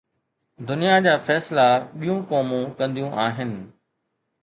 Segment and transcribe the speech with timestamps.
[0.69, 1.67] دنيا جا فيصلا
[1.99, 3.57] ٻيون قومون ڪنديون آهن.